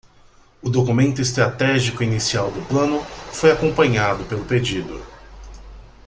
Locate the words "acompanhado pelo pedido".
3.51-4.99